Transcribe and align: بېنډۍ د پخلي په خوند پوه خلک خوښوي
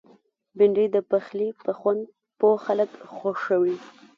بېنډۍ 0.57 0.85
د 0.91 0.97
پخلي 1.09 1.49
په 1.63 1.71
خوند 1.79 2.01
پوه 2.39 2.57
خلک 2.65 2.89
خوښوي 3.15 3.75